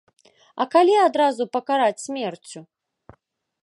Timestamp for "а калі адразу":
0.63-1.43